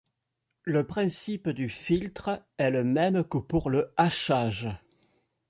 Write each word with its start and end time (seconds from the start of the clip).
Le 0.63 0.83
principe 0.83 1.47
du 1.49 1.69
filtre 1.69 2.43
est 2.57 2.71
le 2.71 2.83
même 2.83 3.23
que 3.23 3.37
pour 3.37 3.69
le 3.69 3.93
hachage. 3.97 4.67